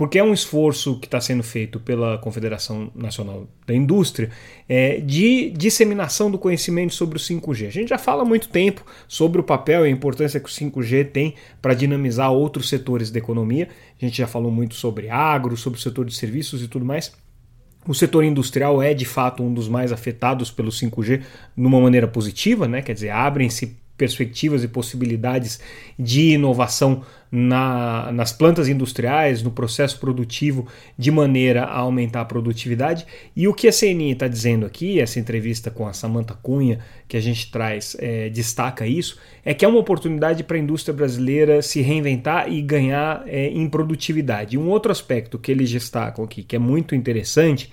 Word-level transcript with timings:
Porque 0.03 0.19
é 0.19 0.25
um 0.25 0.35
esforço 0.35 0.99
que 0.99 1.07
está 1.07 1.21
sendo 1.21 1.45
feito 1.45 1.79
pela 1.79 2.19
Confederação 2.19 2.91
Nacional 2.93 3.47
da 3.65 3.73
Indústria 3.73 4.31
é, 4.69 4.99
de 4.99 5.51
disseminação 5.51 6.29
do 6.29 6.37
conhecimento 6.39 6.93
sobre 6.93 7.19
o 7.19 7.21
5G. 7.21 7.69
A 7.69 7.71
gente 7.71 7.91
já 7.91 7.99
fala 7.99 8.23
há 8.23 8.25
muito 8.25 8.49
tempo 8.49 8.85
sobre 9.07 9.41
o 9.41 9.45
papel 9.45 9.87
e 9.87 9.89
a 9.89 9.93
importância 9.93 10.41
que 10.41 10.49
o 10.49 10.53
5G 10.53 11.13
tem 11.13 11.37
para 11.61 11.73
dinamizar 11.73 12.33
outros 12.33 12.69
setores 12.69 13.13
da 13.13 13.21
economia. 13.21 13.69
A 13.97 14.05
gente 14.05 14.19
já 14.19 14.27
falou 14.27 14.51
muito 14.51 14.75
sobre 14.75 15.09
agro, 15.09 15.57
sobre 15.57 15.79
o 15.79 15.83
setor 15.83 16.05
de 16.05 16.17
serviços 16.17 16.65
e 16.65 16.67
tudo 16.67 16.85
mais. 16.85 17.13
O 17.87 17.95
setor 17.95 18.25
industrial 18.25 18.83
é 18.83 18.93
de 18.95 19.05
fato 19.05 19.41
um 19.41 19.55
dos 19.55 19.69
mais 19.69 19.93
afetados 19.93 20.51
pelo 20.51 20.73
5G 20.73 21.19
de 21.19 21.25
uma 21.65 21.81
maneira 21.81 22.09
positiva, 22.09 22.67
né? 22.67 22.83
quer 22.83 22.95
dizer, 22.95 23.11
abrem-se 23.11 23.77
perspectivas 24.03 24.65
e 24.65 24.69
possibilidades 24.69 25.61
de 25.97 26.33
inovação 26.33 27.03
na, 27.31 28.11
nas 28.11 28.33
plantas 28.33 28.69
industriais, 28.69 29.45
no 29.45 29.53
processo 29.53 30.01
produtivo, 30.01 30.67
de 30.99 31.09
maneira 31.13 31.63
a 31.63 31.79
aumentar 31.79 32.23
a 32.23 32.25
produtividade. 32.25 33.07
E 33.37 33.47
o 33.47 33.55
que 33.55 33.69
a 33.69 33.73
CNI 33.73 34.11
está 34.11 34.27
dizendo 34.27 34.67
aqui, 34.67 34.99
essa 34.99 35.21
entrevista 35.21 35.71
com 35.71 35.87
a 35.87 35.93
Samanta 35.93 36.35
Cunha, 36.35 36.81
que 37.07 37.17
a 37.17 37.21
gente 37.21 37.49
traz, 37.49 37.97
é, 38.01 38.29
destaca 38.29 38.85
isso, 38.85 39.21
é 39.45 39.55
que 39.55 39.65
é 39.65 39.69
uma 39.69 39.79
oportunidade 39.79 40.43
para 40.43 40.57
a 40.57 40.61
indústria 40.61 40.93
brasileira 40.93 41.63
se 41.63 41.81
reinventar 41.81 42.53
e 42.53 42.61
ganhar 42.61 43.23
é, 43.29 43.47
em 43.47 43.69
produtividade. 43.69 44.59
Um 44.59 44.69
outro 44.69 44.91
aspecto 44.91 45.39
que 45.39 45.53
eles 45.53 45.71
destacam 45.71 46.25
aqui, 46.25 46.43
que 46.43 46.57
é 46.57 46.59
muito 46.59 46.93
interessante, 46.97 47.71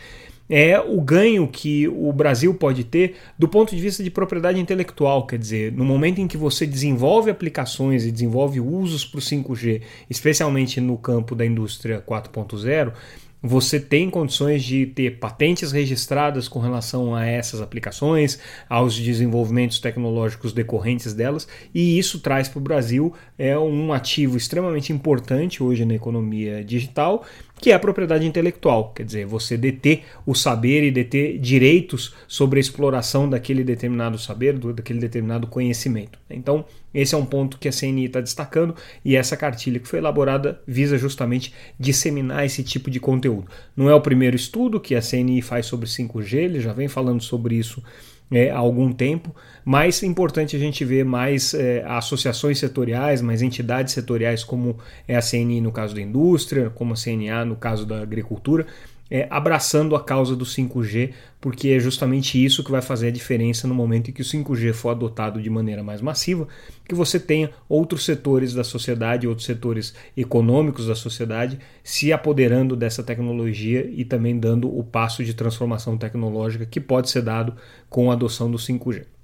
é 0.50 0.80
o 0.80 1.00
ganho 1.00 1.48
que 1.48 1.88
o 1.88 2.12
Brasil 2.12 2.54
pode 2.54 2.84
ter 2.84 3.16
do 3.38 3.48
ponto 3.48 3.76
de 3.76 3.82
vista 3.82 4.04
de 4.04 4.10
propriedade 4.10 4.60
intelectual. 4.60 5.28
Quer 5.28 5.38
dizer, 5.38 5.72
no 5.72 5.86
momento 5.86 6.20
em 6.20 6.28
que 6.28 6.38
você 6.38 6.66
desenvolve 6.66 7.30
aplicações 7.30 8.06
e 8.06 8.12
desenvolve 8.12 8.60
usos 8.60 9.06
para 9.06 9.20
o 9.20 9.22
5G, 9.22 9.82
especialmente 10.10 10.82
no 10.82 10.98
campo 10.98 11.36
da 11.36 11.46
indústria 11.46 12.02
4.0, 12.02 12.94
você 13.42 13.80
tem 13.80 14.10
condições 14.10 14.64
de 14.64 14.86
ter 14.86 15.18
patentes 15.18 15.72
registradas 15.72 16.50
com 16.50 16.60
relação 16.60 17.16
a 17.16 17.26
essas 17.26 17.62
aplicações, 17.62 18.38
aos 18.68 18.98
desenvolvimentos 18.98 19.80
tecnológicos 19.80 20.52
decorrentes 20.52 21.14
delas, 21.14 21.48
e 21.74 21.98
isso 21.98 22.20
traz 22.20 22.50
para 22.50 22.60
o 22.60 22.62
Brasil 22.62 23.14
é 23.38 23.58
um 23.58 23.94
ativo 23.94 24.36
extremamente 24.36 24.92
importante 24.92 25.64
hoje 25.64 25.86
na 25.86 25.94
economia 25.94 26.64
digital 26.64 27.26
que 27.60 27.72
é 27.72 27.74
a 27.74 27.80
propriedade 27.80 28.26
intelectual, 28.26 28.94
quer 28.94 29.04
dizer, 29.04 29.26
você 29.26 29.58
deter 29.58 30.04
o 30.26 30.34
saber 30.34 30.84
e 30.84 30.92
deter 30.92 31.38
direitos 31.38 32.16
sobre 32.28 32.60
a 32.60 32.62
exploração 32.62 33.30
daquele 33.30 33.64
determinado 33.64 34.18
saber, 34.18 34.58
daquele 34.58 35.00
determinado 35.00 35.46
conhecimento. 35.46 36.18
Então, 36.30 36.66
esse 36.94 37.14
é 37.14 37.18
um 37.18 37.26
ponto 37.26 37.58
que 37.60 37.68
a 37.68 37.72
CNI 37.72 38.06
está 38.06 38.22
destacando 38.22 38.76
e 39.04 39.16
essa 39.16 39.36
cartilha 39.36 39.80
que 39.80 39.88
foi 39.88 40.00
elaborada 40.00 40.60
visa 40.66 40.98
justamente 40.98 41.54
disseminar 41.80 42.46
esse 42.46 42.64
tipo 42.64 42.90
de 42.90 43.00
conteúdo. 43.00 43.48
Não 43.76 43.90
é 43.90 43.94
o 43.94 44.02
primeiro 44.02 44.36
estudo 44.36 44.80
que 44.80 44.96
a 44.96 45.02
CNI 45.02 45.42
faz 45.42 45.66
sobre 45.66 45.88
5G, 45.88 46.34
ele 46.36 46.60
já 46.62 46.74
vem 46.74 46.88
falando 46.88 47.22
sobre 47.22 47.56
isso 47.56 47.84
é, 48.32 48.50
há 48.50 48.58
algum 48.58 48.92
tempo, 48.94 49.36
mas 49.72 50.02
é 50.02 50.08
importante 50.08 50.56
a 50.56 50.60
gente 50.60 50.84
ver 50.84 51.06
mais 51.06 51.54
é, 51.54 51.86
associações 51.86 52.58
setoriais, 52.58 53.22
mais 53.22 53.44
entidades 53.44 53.94
setoriais, 53.94 54.44
como 54.44 54.80
é 55.08 55.16
a 55.16 55.22
CNI 55.22 55.62
no 55.62 55.72
caso 55.72 55.94
da 55.94 56.02
indústria, 56.02 56.72
como 56.72 56.94
a 56.94 56.96
CNA 56.96 57.46
no 57.46 57.56
caso 57.56 57.86
da 57.86 58.02
agricultura, 58.02 58.66
é, 59.12 59.28
abraçando 59.30 59.96
a 59.96 60.04
causa 60.04 60.36
do 60.36 60.44
5G, 60.44 61.14
porque 61.40 61.70
é 61.70 61.80
justamente 61.80 62.44
isso 62.44 62.64
que 62.64 62.72
vai 62.72 62.82
fazer 62.82 63.10
a 63.10 63.12
diferença 63.12 63.68
no 63.68 63.76
momento 63.76 64.10
em 64.10 64.12
que 64.12 64.24
o 64.24 64.26
5G 64.26 64.74
for 64.74 64.90
adotado 64.90 65.40
de 65.40 65.52
maneira 65.52 65.84
mais 65.84 66.02
massiva, 66.02 66.48
que 66.88 66.96
você 66.96 67.20
tenha 67.20 67.52
outros 67.70 68.06
setores 68.06 68.56
da 68.56 68.64
sociedade, 68.64 69.28
outros 69.28 69.46
setores 69.46 69.94
econômicos 70.18 70.88
da 70.88 70.96
sociedade 70.96 71.60
se 71.84 72.12
apoderando 72.12 72.76
dessa 72.76 73.04
tecnologia 73.04 73.88
e 73.94 74.04
também 74.04 74.40
dando 74.40 74.68
o 74.76 74.84
passo 74.84 75.24
de 75.24 75.36
transformação 75.36 75.96
tecnológica 75.96 76.66
que 76.66 76.80
pode 76.80 77.12
ser 77.12 77.22
dado 77.22 77.54
com 77.88 78.10
a 78.10 78.16
adoção 78.16 78.50
do 78.50 78.58
5G. 78.58 79.19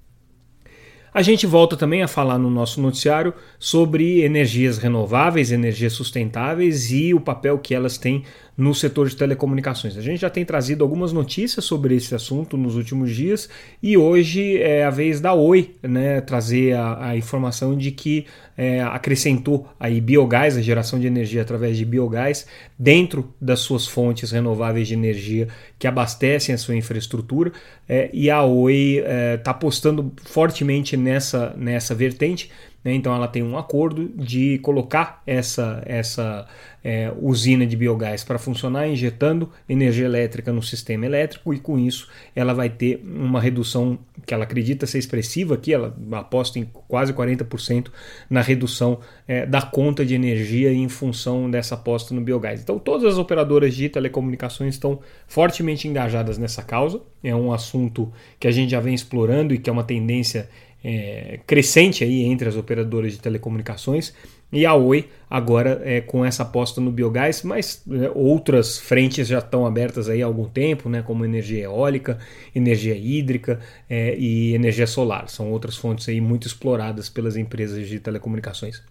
A 1.15 1.21
gente 1.21 1.47
volta 1.47 1.77
também 1.77 2.03
a 2.03 2.09
falar 2.09 2.37
no 2.37 2.49
nosso 2.49 2.81
noticiário 2.81 3.33
sobre 3.57 4.25
energias 4.25 4.77
renováveis, 4.77 5.49
energias 5.49 5.93
sustentáveis 5.93 6.91
e 6.91 7.13
o 7.13 7.21
papel 7.21 7.57
que 7.57 7.73
elas 7.73 7.97
têm 7.97 8.25
no 8.57 8.73
setor 8.73 9.09
de 9.09 9.15
telecomunicações. 9.15 9.97
A 9.97 10.01
gente 10.01 10.21
já 10.21 10.29
tem 10.29 10.45
trazido 10.45 10.83
algumas 10.83 11.11
notícias 11.11 11.65
sobre 11.65 11.95
esse 11.95 12.15
assunto 12.15 12.55
nos 12.55 12.75
últimos 12.75 13.13
dias 13.13 13.49
e 13.83 13.97
hoje 13.97 14.61
é 14.61 14.85
a 14.85 14.89
vez 14.89 15.19
da 15.19 15.33
Oi 15.33 15.75
né, 15.83 16.21
trazer 16.21 16.73
a, 16.73 17.09
a 17.09 17.17
informação 17.17 17.75
de 17.75 17.91
que 17.91 18.25
é, 18.57 18.81
acrescentou 18.81 19.67
aí 19.77 19.99
biogás, 19.99 20.55
a 20.55 20.61
geração 20.61 20.97
de 20.97 21.07
energia 21.07 21.41
através 21.41 21.77
de 21.77 21.83
biogás, 21.83 22.47
dentro 22.79 23.33
das 23.39 23.59
suas 23.59 23.85
fontes 23.85 24.31
renováveis 24.31 24.87
de 24.87 24.93
energia 24.93 25.49
que 25.77 25.87
abastecem 25.87 26.55
a 26.55 26.57
sua 26.57 26.75
infraestrutura 26.75 27.51
é, 27.87 28.09
e 28.13 28.29
a 28.29 28.43
Oi 28.43 28.99
está 28.99 29.11
é, 29.11 29.37
tá 29.37 29.51
apostando 29.51 30.13
fortemente 30.23 30.95
nessa, 30.95 31.53
nessa 31.57 31.93
vertente. 31.93 32.49
Né, 32.85 32.93
então 32.93 33.15
ela 33.15 33.27
tem 33.27 33.41
um 33.41 33.57
acordo 33.57 34.11
de 34.15 34.59
colocar 34.59 35.23
essa, 35.25 35.81
essa 35.87 36.47
é, 36.83 37.11
usina 37.19 37.65
de 37.65 37.75
biogás 37.75 38.23
para 38.23 38.37
funcionar, 38.37 38.87
injetando 38.87 39.49
energia 39.67 40.05
elétrica 40.05 40.53
no 40.53 40.61
sistema 40.61 41.03
elétrico 41.03 41.51
e 41.51 41.59
com 41.59 41.79
isso 41.79 42.07
ela 42.35 42.53
vai 42.53 42.69
ter 42.69 43.01
uma 43.03 43.41
redução 43.41 43.97
que 44.23 44.35
ela 44.35 44.43
acredita 44.43 44.85
ser 44.85 44.99
expressiva 44.99 45.55
aqui, 45.55 45.73
ela 45.73 45.95
aposta 46.11 46.59
em 46.59 46.69
quase 46.87 47.11
40% 47.11 47.87
na 48.29 48.41
redução 48.41 48.99
é, 49.27 49.47
da 49.47 49.63
conta 49.63 50.05
de 50.05 50.13
energia 50.13 50.71
em 50.71 50.87
função 50.87 51.49
dessa 51.49 51.73
aposta 51.73 52.13
no 52.13 52.21
biogás. 52.21 52.61
Então 52.61 52.77
todas 52.77 53.13
as 53.13 53.17
operadoras 53.17 53.73
de 53.73 53.89
telecomunicações 53.89 54.75
estão 54.75 54.99
fortemente 55.27 55.87
engajadas 55.87 56.37
nessa 56.37 56.61
causa, 56.61 57.01
é 57.23 57.35
um 57.35 57.51
assunto 57.51 58.13
que 58.39 58.47
a 58.47 58.51
gente 58.51 58.69
já 58.69 58.79
vem 58.79 58.93
explorando 58.93 59.55
e 59.55 59.57
que 59.57 59.71
é 59.71 59.73
uma 59.73 59.83
tendência 59.83 60.47
é, 60.87 61.39
crescente 61.47 62.03
aí 62.03 62.21
entre 62.21 62.47
as 62.47 62.55
operadoras 62.55 63.11
de 63.11 63.17
telecomunicações 63.17 64.13
e 64.51 64.67
a 64.67 64.75
Oi 64.75 65.09
agora 65.27 65.81
é, 65.83 65.99
com 65.99 66.23
essa 66.23 66.43
aposta 66.43 66.79
no 66.79 66.91
biogás, 66.91 67.41
mas 67.41 67.83
é, 67.89 68.11
outras 68.13 68.77
frentes 68.77 69.27
já 69.27 69.39
estão 69.39 69.65
abertas 69.65 70.07
aí 70.07 70.21
há 70.21 70.27
algum 70.27 70.47
tempo, 70.47 70.87
né, 70.87 71.01
como 71.01 71.25
energia 71.25 71.63
eólica, 71.63 72.19
energia 72.53 72.95
hídrica 72.95 73.59
é, 73.89 74.15
e 74.15 74.53
energia 74.53 74.85
solar. 74.85 75.27
São 75.27 75.51
outras 75.51 75.75
fontes 75.75 76.07
aí 76.07 76.21
muito 76.21 76.45
exploradas 76.45 77.09
pelas 77.09 77.35
empresas 77.35 77.87
de 77.87 77.99
telecomunicações. 77.99 78.83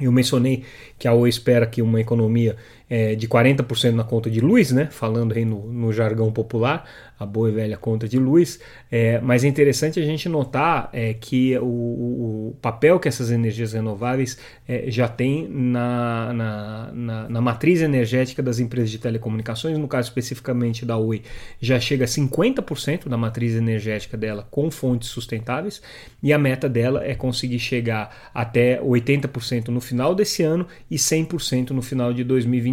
Eu 0.00 0.12
mencionei 0.12 0.62
que 0.96 1.08
a 1.08 1.12
Oi 1.12 1.28
espera 1.28 1.66
que 1.66 1.82
uma 1.82 2.00
economia 2.00 2.56
é, 2.88 3.14
de 3.14 3.26
40% 3.28 3.92
na 3.92 4.04
conta 4.04 4.30
de 4.30 4.40
luz, 4.40 4.70
né? 4.70 4.88
falando 4.90 5.34
aí 5.34 5.44
no, 5.44 5.66
no 5.72 5.92
jargão 5.92 6.32
popular, 6.32 6.84
a 7.18 7.24
boa 7.24 7.48
e 7.48 7.52
velha 7.52 7.76
conta 7.76 8.06
de 8.06 8.18
luz, 8.18 8.60
é, 8.90 9.18
mas 9.20 9.42
é 9.42 9.48
interessante 9.48 9.98
a 9.98 10.04
gente 10.04 10.28
notar 10.28 10.90
é, 10.92 11.14
que 11.14 11.56
o, 11.58 11.64
o, 11.64 12.56
papel 12.60 13.00
que 13.00 13.08
essas 13.08 13.30
energias 13.30 13.72
renováveis 13.72 14.38
é, 14.68 14.90
já 14.90 15.08
têm 15.08 15.48
na, 15.48 16.32
na, 16.32 16.92
na, 16.92 17.28
na, 17.28 17.40
matriz 17.40 17.80
energética 17.80 18.42
das 18.42 18.58
empresas 18.58 18.90
de 18.90 18.98
telecomunicações, 18.98 19.78
no 19.78 19.88
caso 19.88 20.08
especificamente 20.08 20.84
da 20.84 20.98
Oi, 20.98 21.22
já 21.60 21.80
chega 21.80 22.04
a 22.04 22.08
50% 22.08 23.08
da 23.08 23.16
matriz 23.16 23.54
energética 23.54 24.16
dela 24.16 24.46
com 24.50 24.70
fontes 24.70 25.08
sustentáveis, 25.08 25.80
e 26.22 26.32
a 26.32 26.38
meta 26.38 26.68
dela 26.68 27.02
é 27.02 27.14
conseguir 27.14 27.58
chegar 27.58 28.30
até 28.34 28.80
80% 28.80 29.68
no 29.68 29.80
final 29.80 30.14
desse 30.14 30.42
ano 30.42 30.66
e 30.90 30.96
100% 30.96 31.70
no 31.70 31.80
final 31.80 32.12
de 32.12 32.22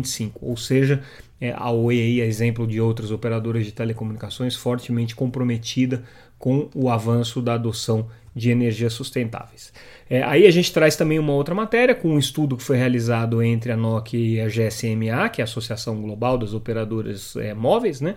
2025, 0.04 0.40
ou 0.42 0.56
seja, 0.56 1.02
é, 1.42 1.52
a 1.52 1.72
Oi, 1.72 2.22
a 2.22 2.26
exemplo 2.26 2.68
de 2.68 2.80
outras 2.80 3.12
operadoras 3.12 3.66
de 3.66 3.72
telecomunicações, 3.72 4.56
fortemente 4.56 5.16
comprometida 5.16 6.04
com 6.38 6.70
o 6.76 6.90
avanço 6.90 7.42
da 7.42 7.54
adoção 7.56 8.08
de 8.36 8.50
energias 8.50 8.94
sustentáveis. 8.94 9.72
É, 10.10 10.24
aí 10.24 10.46
a 10.48 10.52
gente 10.52 10.74
traz 10.74 10.96
também 10.96 11.20
uma 11.20 11.34
outra 11.34 11.54
matéria 11.54 11.94
com 11.94 12.10
um 12.10 12.20
estudo 12.20 12.58
que 12.58 12.64
foi 12.64 12.78
realizado 12.78 13.42
entre 13.42 13.72
a 13.72 13.78
Nokia 13.78 14.20
e 14.20 14.42
a 14.42 14.48
GSMA, 14.48 15.30
que 15.30 15.42
é 15.42 15.44
a 15.44 15.46
Associação 15.46 16.02
Global 16.02 16.38
das 16.38 16.54
Operadoras 16.54 17.36
é, 17.36 17.54
Móveis, 17.54 18.02
né, 18.02 18.16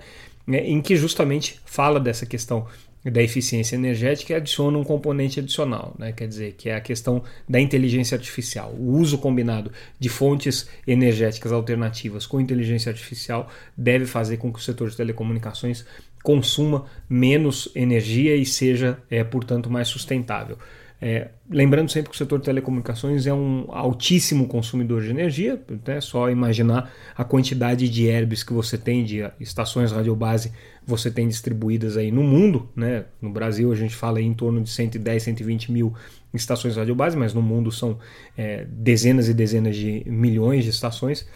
é, 0.48 0.58
em 0.58 0.80
que 0.80 0.96
justamente 0.96 1.60
fala 1.64 2.00
dessa 2.00 2.24
questão 2.24 2.66
da 3.10 3.22
eficiência 3.22 3.76
energética 3.76 4.36
adiciona 4.36 4.76
um 4.76 4.84
componente 4.84 5.38
adicional, 5.38 5.94
né? 5.98 6.12
quer 6.12 6.26
dizer, 6.26 6.54
que 6.58 6.68
é 6.68 6.74
a 6.74 6.80
questão 6.80 7.22
da 7.48 7.60
inteligência 7.60 8.16
artificial. 8.16 8.74
O 8.76 8.98
uso 8.98 9.18
combinado 9.18 9.70
de 9.98 10.08
fontes 10.08 10.68
energéticas 10.86 11.52
alternativas 11.52 12.26
com 12.26 12.40
inteligência 12.40 12.90
artificial 12.90 13.48
deve 13.76 14.06
fazer 14.06 14.38
com 14.38 14.52
que 14.52 14.58
o 14.58 14.62
setor 14.62 14.90
de 14.90 14.96
telecomunicações 14.96 15.84
consuma 16.22 16.86
menos 17.08 17.68
energia 17.74 18.34
e 18.34 18.44
seja, 18.44 18.98
é, 19.08 19.22
portanto, 19.22 19.70
mais 19.70 19.86
sustentável. 19.86 20.58
É, 21.00 21.28
lembrando 21.50 21.90
sempre 21.90 22.08
que 22.10 22.14
o 22.14 22.18
setor 22.18 22.38
de 22.38 22.46
telecomunicações 22.46 23.26
é 23.26 23.34
um 23.34 23.66
altíssimo 23.68 24.48
consumidor 24.48 25.02
de 25.02 25.10
energia, 25.10 25.60
é 25.86 26.00
só 26.00 26.30
imaginar 26.30 26.90
a 27.14 27.22
quantidade 27.22 27.86
de 27.88 28.06
herbes 28.06 28.42
que 28.42 28.52
você 28.52 28.78
tem, 28.78 29.04
de 29.04 29.30
estações 29.38 29.92
radiobase 29.92 30.52
você 30.86 31.10
tem 31.10 31.26
distribuídas 31.26 31.96
aí 31.96 32.12
no 32.12 32.22
mundo. 32.22 32.68
Né? 32.74 33.04
No 33.20 33.30
Brasil 33.30 33.72
a 33.72 33.74
gente 33.74 33.94
fala 33.94 34.20
em 34.20 34.32
torno 34.32 34.62
de 34.62 34.70
110, 34.70 35.22
120 35.22 35.72
mil 35.72 35.92
estações 36.32 36.76
radiobase, 36.76 37.16
mas 37.16 37.34
no 37.34 37.42
mundo 37.42 37.72
são 37.72 37.98
é, 38.36 38.64
dezenas 38.68 39.28
e 39.28 39.34
dezenas 39.34 39.74
de 39.74 40.04
milhões 40.06 40.64
de 40.64 40.70
estações, 40.70 41.26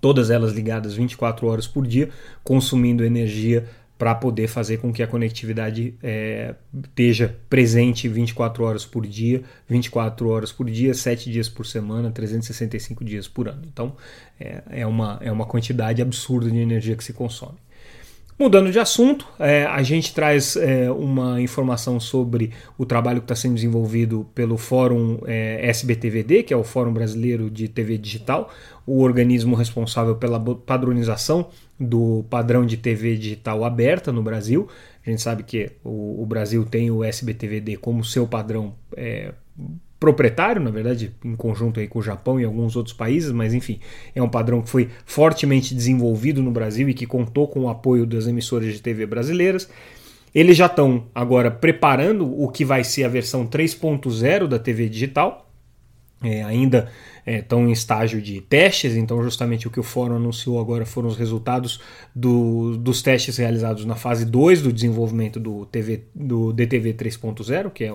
todas 0.00 0.28
elas 0.28 0.52
ligadas 0.52 0.94
24 0.94 1.46
horas 1.46 1.66
por 1.66 1.86
dia, 1.86 2.10
consumindo 2.44 3.04
energia 3.04 3.66
para 3.98 4.14
poder 4.14 4.46
fazer 4.46 4.76
com 4.76 4.92
que 4.92 5.02
a 5.02 5.06
conectividade 5.08 5.92
é, 6.00 6.54
esteja 6.72 7.36
presente 7.50 8.08
24 8.08 8.62
horas 8.62 8.86
por 8.86 9.04
dia, 9.04 9.42
24 9.68 10.28
horas 10.28 10.52
por 10.52 10.70
dia, 10.70 10.94
7 10.94 11.30
dias 11.30 11.48
por 11.48 11.66
semana, 11.66 12.08
365 12.10 13.04
dias 13.04 13.26
por 13.26 13.48
ano. 13.48 13.62
Então 13.66 13.96
é, 14.38 14.62
é, 14.70 14.86
uma, 14.86 15.18
é 15.20 15.32
uma 15.32 15.44
quantidade 15.44 16.00
absurda 16.00 16.48
de 16.48 16.58
energia 16.58 16.96
que 16.96 17.02
se 17.02 17.12
consome. 17.12 17.58
Mudando 18.38 18.70
de 18.70 18.78
assunto, 18.78 19.26
é, 19.36 19.64
a 19.64 19.82
gente 19.82 20.14
traz 20.14 20.54
é, 20.54 20.88
uma 20.92 21.40
informação 21.40 21.98
sobre 21.98 22.52
o 22.78 22.86
trabalho 22.86 23.20
que 23.20 23.24
está 23.24 23.34
sendo 23.34 23.56
desenvolvido 23.56 24.28
pelo 24.32 24.56
Fórum 24.56 25.18
é, 25.26 25.68
SBTVD, 25.70 26.44
que 26.44 26.54
é 26.54 26.56
o 26.56 26.62
Fórum 26.62 26.92
Brasileiro 26.92 27.50
de 27.50 27.66
TV 27.66 27.98
Digital, 27.98 28.48
o 28.86 29.02
organismo 29.02 29.56
responsável 29.56 30.14
pela 30.14 30.38
padronização 30.38 31.48
do 31.80 32.24
padrão 32.30 32.64
de 32.64 32.76
TV 32.76 33.16
digital 33.16 33.64
aberta 33.64 34.12
no 34.12 34.22
Brasil. 34.22 34.68
A 35.04 35.10
gente 35.10 35.20
sabe 35.20 35.42
que 35.42 35.72
o, 35.82 36.22
o 36.22 36.24
Brasil 36.24 36.64
tem 36.64 36.92
o 36.92 37.02
SBTVD 37.02 37.76
como 37.78 38.04
seu 38.04 38.24
padrão 38.24 38.72
é, 38.96 39.32
proprietário, 39.98 40.62
na 40.62 40.70
verdade, 40.70 41.14
em 41.24 41.34
conjunto 41.34 41.80
aí 41.80 41.88
com 41.88 41.98
o 41.98 42.02
Japão 42.02 42.38
e 42.38 42.44
alguns 42.44 42.76
outros 42.76 42.94
países, 42.94 43.32
mas 43.32 43.52
enfim, 43.52 43.80
é 44.14 44.22
um 44.22 44.28
padrão 44.28 44.62
que 44.62 44.70
foi 44.70 44.88
fortemente 45.04 45.74
desenvolvido 45.74 46.42
no 46.42 46.50
Brasil 46.50 46.88
e 46.88 46.94
que 46.94 47.06
contou 47.06 47.48
com 47.48 47.60
o 47.60 47.68
apoio 47.68 48.06
das 48.06 48.26
emissoras 48.26 48.72
de 48.72 48.80
TV 48.80 49.06
brasileiras. 49.06 49.68
Eles 50.34 50.56
já 50.56 50.66
estão 50.66 51.06
agora 51.14 51.50
preparando 51.50 52.30
o 52.40 52.48
que 52.48 52.64
vai 52.64 52.84
ser 52.84 53.04
a 53.04 53.08
versão 53.08 53.46
3.0 53.46 54.46
da 54.46 54.58
TV 54.58 54.88
digital. 54.88 55.47
É, 56.22 56.42
ainda 56.42 56.90
estão 57.24 57.60
é, 57.60 57.68
em 57.68 57.72
estágio 57.72 58.20
de 58.20 58.40
testes, 58.40 58.96
então 58.96 59.22
justamente 59.22 59.68
o 59.68 59.70
que 59.70 59.78
o 59.78 59.84
fórum 59.84 60.16
anunciou 60.16 60.58
agora 60.58 60.84
foram 60.84 61.08
os 61.08 61.16
resultados 61.16 61.80
do, 62.12 62.76
dos 62.76 63.02
testes 63.02 63.36
realizados 63.36 63.84
na 63.84 63.94
fase 63.94 64.24
2 64.24 64.62
do 64.62 64.72
desenvolvimento 64.72 65.38
do, 65.38 65.64
TV, 65.66 66.04
do 66.12 66.52
DTV 66.52 66.94
3.0, 66.94 67.70
que 67.70 67.84
é 67.84 67.94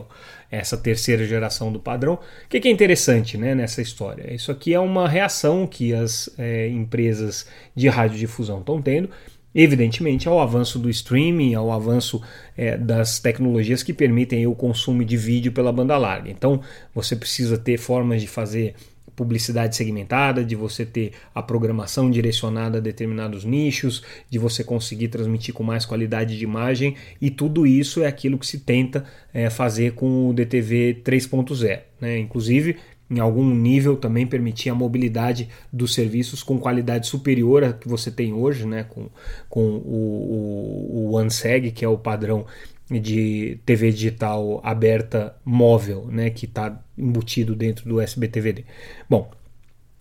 essa 0.49 0.77
terceira 0.77 1.25
geração 1.25 1.71
do 1.71 1.79
padrão. 1.79 2.13
O 2.13 2.19
que, 2.47 2.61
que 2.61 2.67
é 2.67 2.71
interessante 2.71 3.37
né, 3.37 3.53
nessa 3.53 3.81
história? 3.81 4.33
Isso 4.33 4.51
aqui 4.51 4.73
é 4.73 4.79
uma 4.79 5.09
reação 5.09 5.67
que 5.67 5.93
as 5.93 6.29
é, 6.37 6.69
empresas 6.69 7.45
de 7.75 7.89
radiodifusão 7.89 8.59
estão 8.59 8.81
tendo, 8.81 9.09
evidentemente 9.53 10.27
ao 10.27 10.39
avanço 10.39 10.79
do 10.79 10.89
streaming, 10.89 11.53
ao 11.53 11.71
avanço 11.71 12.21
é, 12.57 12.77
das 12.77 13.19
tecnologias 13.19 13.83
que 13.83 13.93
permitem 13.93 14.47
o 14.47 14.55
consumo 14.55 15.03
de 15.03 15.17
vídeo 15.17 15.51
pela 15.51 15.71
banda 15.71 15.97
larga. 15.97 16.29
Então 16.29 16.61
você 16.93 17.15
precisa 17.15 17.57
ter 17.57 17.77
formas 17.77 18.21
de 18.21 18.27
fazer 18.27 18.75
publicidade 19.15 19.75
segmentada, 19.75 20.43
de 20.43 20.55
você 20.55 20.85
ter 20.85 21.11
a 21.33 21.41
programação 21.41 22.09
direcionada 22.09 22.77
a 22.77 22.81
determinados 22.81 23.43
nichos, 23.45 24.03
de 24.29 24.39
você 24.39 24.63
conseguir 24.63 25.09
transmitir 25.09 25.53
com 25.53 25.63
mais 25.63 25.85
qualidade 25.85 26.37
de 26.37 26.43
imagem, 26.43 26.95
e 27.21 27.29
tudo 27.29 27.65
isso 27.65 28.01
é 28.01 28.07
aquilo 28.07 28.37
que 28.37 28.47
se 28.47 28.59
tenta 28.59 29.05
é, 29.33 29.49
fazer 29.49 29.93
com 29.93 30.29
o 30.29 30.33
DTV 30.33 31.01
3.0. 31.03 31.79
Né? 32.01 32.17
Inclusive, 32.17 32.77
em 33.13 33.19
algum 33.19 33.53
nível 33.53 33.95
também 33.95 34.25
permitir 34.25 34.69
a 34.69 34.75
mobilidade 34.75 35.47
dos 35.71 35.93
serviços 35.93 36.41
com 36.41 36.57
qualidade 36.57 37.07
superior 37.07 37.63
à 37.63 37.73
que 37.73 37.87
você 37.87 38.09
tem 38.09 38.33
hoje, 38.33 38.65
né? 38.65 38.83
com, 38.83 39.07
com 39.49 39.61
o, 39.61 40.89
o, 40.91 41.09
o 41.09 41.15
OneSeg, 41.15 41.71
que 41.71 41.85
é 41.85 41.87
o 41.87 41.97
padrão 41.97 42.45
de 42.89 43.59
TV 43.65 43.91
digital 43.91 44.59
aberta 44.63 45.35
móvel, 45.43 46.07
né, 46.11 46.29
que 46.29 46.45
está 46.45 46.79
embutido 46.97 47.55
dentro 47.55 47.87
do 47.87 48.01
SBTVD. 48.01 48.65
Bom, 49.09 49.31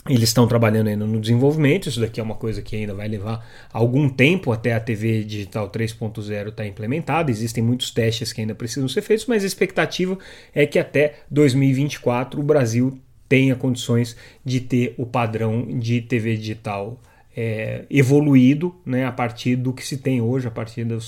eles 0.08 0.24
estão 0.24 0.48
trabalhando 0.48 0.88
ainda 0.88 1.06
no 1.06 1.20
desenvolvimento, 1.20 1.88
isso 1.88 2.00
daqui 2.00 2.18
é 2.18 2.22
uma 2.22 2.34
coisa 2.34 2.60
que 2.60 2.74
ainda 2.74 2.92
vai 2.92 3.06
levar 3.06 3.46
algum 3.72 4.08
tempo 4.08 4.50
até 4.50 4.74
a 4.74 4.80
TV 4.80 5.22
digital 5.22 5.70
3.0 5.70 6.18
estar 6.20 6.50
tá 6.50 6.66
implementada. 6.66 7.30
Existem 7.30 7.62
muitos 7.62 7.90
testes 7.92 8.32
que 8.32 8.40
ainda 8.40 8.54
precisam 8.54 8.88
ser 8.88 9.02
feitos, 9.02 9.26
mas 9.26 9.44
a 9.44 9.46
expectativa 9.46 10.18
é 10.52 10.66
que 10.66 10.78
até 10.78 11.20
2024 11.30 12.40
o 12.40 12.42
Brasil 12.42 12.98
tenha 13.28 13.54
condições 13.54 14.16
de 14.44 14.60
ter 14.60 14.94
o 14.98 15.06
padrão 15.06 15.66
de 15.78 16.00
TV 16.00 16.36
digital 16.36 17.00
é, 17.34 17.84
evoluído 17.88 18.74
né, 18.84 19.06
a 19.06 19.12
partir 19.12 19.56
do 19.56 19.72
que 19.72 19.86
se 19.86 19.96
tem 19.96 20.20
hoje, 20.20 20.46
a 20.46 20.50
partir 20.50 20.84
do, 20.84 20.98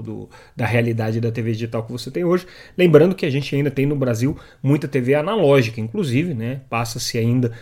do, 0.00 0.28
da 0.56 0.64
realidade 0.64 1.20
da 1.20 1.30
TV 1.30 1.52
digital 1.52 1.82
que 1.82 1.92
você 1.92 2.10
tem 2.10 2.24
hoje. 2.24 2.46
Lembrando 2.78 3.14
que 3.14 3.26
a 3.26 3.30
gente 3.30 3.54
ainda 3.54 3.70
tem 3.70 3.84
no 3.84 3.96
Brasil 3.96 4.38
muita 4.62 4.88
TV 4.88 5.14
analógica, 5.14 5.80
inclusive, 5.80 6.32
né, 6.32 6.60
passa-se 6.70 7.18
ainda 7.18 7.52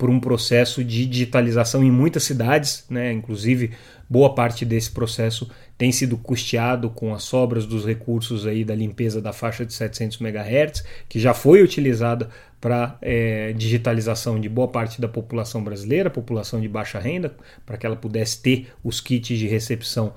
por 0.00 0.08
um 0.08 0.18
processo 0.18 0.82
de 0.82 1.04
digitalização 1.04 1.84
em 1.84 1.90
muitas 1.90 2.22
cidades, 2.22 2.86
né, 2.88 3.12
inclusive 3.12 3.72
boa 4.08 4.34
parte 4.34 4.64
desse 4.64 4.90
processo 4.90 5.50
tem 5.76 5.92
sido 5.92 6.16
custeado 6.16 6.88
com 6.88 7.14
as 7.14 7.22
sobras 7.22 7.66
dos 7.66 7.84
recursos 7.84 8.46
aí 8.46 8.64
da 8.64 8.74
limpeza 8.74 9.20
da 9.20 9.30
faixa 9.30 9.64
de 9.64 9.74
700 9.74 10.18
MHz, 10.18 10.84
que 11.06 11.20
já 11.20 11.34
foi 11.34 11.62
utilizada 11.62 12.30
para 12.58 12.96
é, 13.02 13.52
digitalização 13.52 14.40
de 14.40 14.48
boa 14.48 14.68
parte 14.68 15.02
da 15.02 15.08
população 15.08 15.62
brasileira, 15.62 16.08
população 16.08 16.62
de 16.62 16.68
baixa 16.68 16.98
renda, 16.98 17.36
para 17.66 17.76
que 17.76 17.84
ela 17.84 17.96
pudesse 17.96 18.40
ter 18.40 18.68
os 18.82 19.02
kits 19.02 19.38
de 19.38 19.46
recepção 19.46 20.14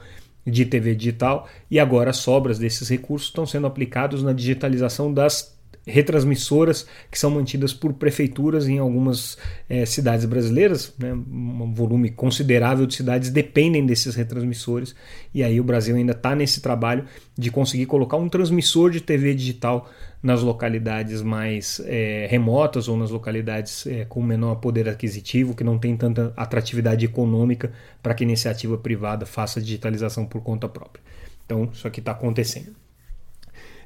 de 0.48 0.66
TV 0.66 0.96
digital, 0.96 1.50
e 1.70 1.78
agora 1.78 2.12
as 2.12 2.18
sobras 2.18 2.58
desses 2.58 2.88
recursos 2.88 3.28
estão 3.28 3.46
sendo 3.46 3.68
aplicados 3.68 4.24
na 4.24 4.32
digitalização 4.32 5.14
das 5.14 5.53
retransmissoras 5.86 6.88
que 7.12 7.20
são 7.20 7.30
mantidas 7.30 7.74
por 7.74 7.94
prefeituras 7.94 8.68
em 8.68 8.80
algumas 8.80 9.38
é, 9.70 9.86
cidades 9.86 10.26
brasileiras, 10.26 10.94
né, 10.98 11.14
um 11.14 11.74
volume 11.74 12.10
considerável 12.10 12.86
de 12.86 12.96
cidades 12.96 13.30
dependem 13.30 13.86
desses 13.86 14.16
retransmissores, 14.16 14.96
e 15.34 15.44
aí 15.44 15.60
o 15.60 15.64
Brasil 15.64 15.96
ainda 15.96 16.14
está 16.14 16.36
nesse 16.36 16.62
trabalho 16.62 17.06
de 17.38 17.52
conseguir 17.52 17.86
colocar 17.86 18.18
um 18.18 18.30
transmissor 18.30 18.92
de 18.92 19.02
TV 19.02 19.34
digital 19.34 19.90
nas 20.22 20.42
localidades 20.42 21.22
mais 21.22 21.82
é, 21.86 22.28
remotas 22.30 22.88
ou 22.88 22.96
nas 22.96 23.12
localidades 23.12 23.86
é, 23.86 24.06
com 24.06 24.24
menor 24.24 24.56
poder 24.56 24.88
aquisitivo, 24.88 25.54
que 25.54 25.66
não 25.66 25.78
tem 25.78 25.98
tanta 25.98 26.32
atratividade 26.38 27.06
econômica 27.06 27.74
para 28.02 28.14
que 28.14 28.24
iniciativa 28.24 28.78
privada 28.78 29.26
faça 29.26 29.62
digitalização 29.62 30.26
por 30.26 30.42
conta 30.42 30.70
própria. 30.70 31.04
Então, 31.46 31.70
isso 31.74 31.86
aqui 31.86 32.00
está 32.00 32.14
acontecendo. 32.14 32.83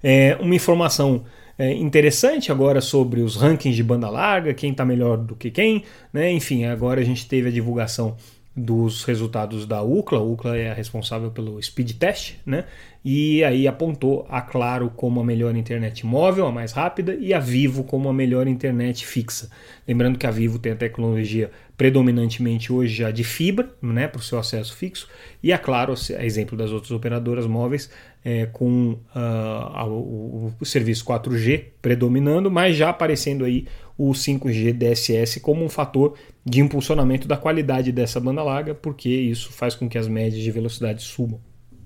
É, 0.04 0.38
uma 0.40 0.56
informação 0.56 1.24
é, 1.58 1.74
interessante 1.74 2.52
agora 2.52 2.82
sobre 2.82 3.22
os 3.22 3.36
rankings 3.36 3.76
de 3.76 3.84
banda 3.84 4.10
larga, 4.10 4.54
quem 4.54 4.72
está 4.72 4.86
melhor 4.86 5.18
do 5.18 5.36
que 5.36 5.50
quem, 5.50 5.84
né? 6.14 6.32
Enfim, 6.32 6.66
agora 6.66 7.02
a 7.02 7.04
gente 7.04 7.28
teve 7.28 7.50
a 7.50 7.52
divulgação 7.52 8.16
dos 8.58 9.04
resultados 9.04 9.68
da 9.68 9.84
UCLA. 9.84 10.20
A 10.20 10.24
UCLA 10.24 10.58
é 10.58 10.72
a 10.72 10.74
responsável 10.74 11.30
pelo 11.30 11.62
speed 11.62 11.92
test, 11.92 12.36
né? 12.44 12.66
E 13.06 13.44
aí 13.44 13.68
apontou 13.68 14.26
a 14.30 14.42
Claro 14.42 14.92
como 14.96 15.22
a 15.22 15.24
melhor 15.24 15.56
internet 15.56 16.06
móvel, 16.06 16.48
a 16.48 16.52
mais 16.52 16.72
rápida, 16.72 17.16
e 17.16 17.34
a 17.34 17.40
Vivo 17.40 17.84
como 17.84 18.10
a 18.10 18.14
melhor 18.14 18.48
internet 18.48 19.06
fixa. 19.06 19.50
Lembrando 19.88 20.18
que 20.18 20.26
a 20.26 20.32
Vivo 20.32 20.58
tem 20.58 20.72
a 20.72 20.76
tecnologia 20.76 21.52
predominantemente 21.78 22.74
hoje 22.74 22.96
já 22.96 23.12
de 23.12 23.24
fibra, 23.24 23.70
né, 23.82 24.08
para 24.08 24.20
o 24.20 24.24
seu 24.24 24.40
acesso 24.40 24.76
fixo, 24.76 25.08
e 25.42 25.54
a 25.54 25.58
Claro, 25.60 25.94
a 25.94 26.26
exemplo 26.26 26.58
das 26.58 26.72
outras 26.72 26.92
operadoras 26.92 27.46
móveis, 27.46 27.90
é, 28.28 28.46
com 28.46 28.98
uh, 29.16 29.90
o, 29.90 30.54
o 30.60 30.66
serviço 30.66 31.06
4G 31.06 31.64
predominando, 31.82 32.52
mas 32.52 32.76
já 32.76 32.90
aparecendo 32.90 33.46
aí 33.46 33.66
o 33.98 34.12
5G 34.12 34.74
DSS 34.74 35.40
como 35.40 35.64
um 35.64 35.70
fator 35.70 36.14
de 36.46 36.60
impulsionamento 36.60 37.26
da 37.26 37.38
qualidade 37.38 37.90
dessa 37.90 38.20
banda 38.20 38.44
larga, 38.44 38.76
porque 38.76 39.08
isso 39.08 39.54
faz 39.54 39.76
com 39.76 39.88
que 39.88 39.98
as 39.98 40.10
médias 40.10 40.44
de 40.44 40.52
velocidade 40.52 41.04
subam. 41.04 41.40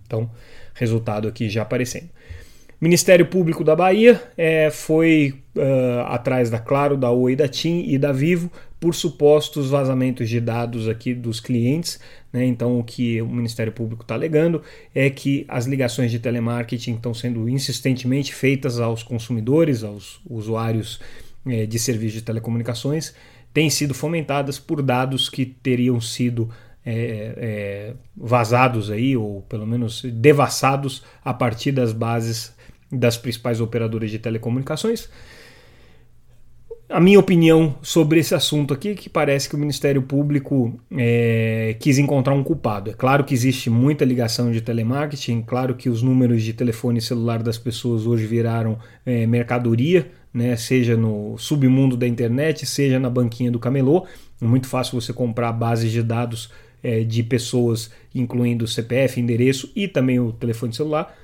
Então, 0.07 0.31
resultado 0.73 1.27
aqui 1.27 1.47
já 1.47 1.61
aparecendo. 1.61 2.09
Ministério 2.81 3.27
Público 3.27 3.63
da 3.63 3.75
Bahia 3.75 4.19
é, 4.35 4.71
foi 4.71 5.35
uh, 5.55 6.07
atrás 6.07 6.49
da 6.49 6.57
Claro, 6.57 6.97
da 6.97 7.11
Oi, 7.11 7.35
da 7.35 7.47
TIM 7.47 7.83
e 7.87 7.99
da 7.99 8.11
Vivo 8.11 8.51
por 8.81 8.93
supostos 8.93 9.69
vazamentos 9.69 10.27
de 10.27 10.41
dados 10.41 10.89
aqui 10.89 11.13
dos 11.13 11.39
clientes. 11.39 11.99
Né? 12.33 12.45
Então, 12.45 12.77
o 12.77 12.83
que 12.83 13.21
o 13.21 13.27
Ministério 13.27 13.71
Público 13.71 14.01
está 14.01 14.15
alegando 14.15 14.61
é 14.93 15.09
que 15.09 15.45
as 15.47 15.67
ligações 15.67 16.11
de 16.11 16.19
telemarketing 16.19 16.95
estão 16.95 17.13
sendo 17.13 17.47
insistentemente 17.47 18.35
feitas 18.35 18.79
aos 18.79 19.03
consumidores, 19.03 19.83
aos 19.83 20.19
usuários 20.29 20.99
é, 21.45 21.65
de 21.65 21.79
serviços 21.79 22.15
de 22.15 22.21
telecomunicações 22.23 23.13
têm 23.53 23.69
sido 23.69 23.93
fomentadas 23.93 24.57
por 24.57 24.81
dados 24.81 25.29
que 25.29 25.45
teriam 25.45 25.99
sido 25.99 26.49
é, 26.85 27.33
é, 27.37 27.93
vazados 28.15 28.89
aí, 28.89 29.15
ou 29.15 29.41
pelo 29.43 29.67
menos 29.67 30.01
devassados 30.03 31.03
a 31.23 31.33
partir 31.33 31.71
das 31.71 31.93
bases 31.93 32.53
das 32.91 33.17
principais 33.17 33.61
operadoras 33.61 34.11
de 34.11 34.19
telecomunicações. 34.19 35.09
A 36.91 36.99
minha 36.99 37.17
opinião 37.17 37.73
sobre 37.81 38.19
esse 38.19 38.35
assunto 38.35 38.73
aqui 38.73 38.95
que 38.95 39.07
parece 39.07 39.47
que 39.47 39.55
o 39.55 39.57
Ministério 39.57 40.01
Público 40.01 40.77
é, 40.91 41.73
quis 41.79 41.97
encontrar 41.97 42.33
um 42.33 42.43
culpado. 42.43 42.89
É 42.89 42.93
claro 42.93 43.23
que 43.23 43.33
existe 43.33 43.69
muita 43.69 44.03
ligação 44.03 44.51
de 44.51 44.59
telemarketing, 44.59 45.41
claro 45.41 45.73
que 45.73 45.87
os 45.87 46.03
números 46.03 46.43
de 46.43 46.51
telefone 46.51 46.99
celular 46.99 47.41
das 47.41 47.57
pessoas 47.57 48.05
hoje 48.05 48.25
viraram 48.25 48.77
é, 49.05 49.25
mercadoria, 49.25 50.11
né, 50.33 50.57
seja 50.57 50.97
no 50.97 51.37
submundo 51.37 51.95
da 51.95 52.05
internet, 52.05 52.65
seja 52.65 52.99
na 52.99 53.09
banquinha 53.09 53.49
do 53.49 53.57
camelô. 53.57 54.05
É 54.41 54.45
muito 54.45 54.67
fácil 54.67 54.99
você 54.99 55.13
comprar 55.13 55.53
bases 55.53 55.93
de 55.93 56.03
dados 56.03 56.51
é, 56.83 57.05
de 57.05 57.23
pessoas, 57.23 57.89
incluindo 58.13 58.67
CPF, 58.67 59.17
endereço 59.17 59.71
e 59.73 59.87
também 59.87 60.19
o 60.19 60.33
telefone 60.33 60.73
celular. 60.73 61.15